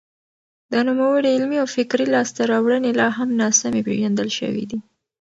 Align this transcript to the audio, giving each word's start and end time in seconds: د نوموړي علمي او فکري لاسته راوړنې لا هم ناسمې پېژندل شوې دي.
د 0.71 0.73
نوموړي 0.87 1.29
علمي 1.35 1.57
او 1.63 1.67
فکري 1.77 2.05
لاسته 2.15 2.41
راوړنې 2.51 2.91
لا 2.99 3.07
هم 3.17 3.29
ناسمې 3.41 3.81
پېژندل 3.87 4.29
شوې 4.39 4.63
دي. 4.69 4.79